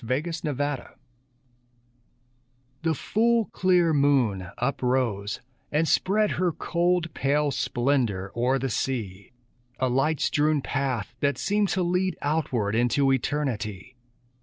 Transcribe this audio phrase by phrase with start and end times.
[0.03, 0.95] THE MOON PATH
[2.81, 9.31] The full, clear moon uprose and spread Her cold, pale splendor o'er the sea;
[9.77, 13.95] A light strewn path that seemed to lead Outward into eternity.